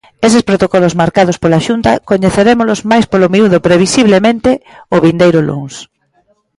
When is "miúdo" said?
3.33-3.57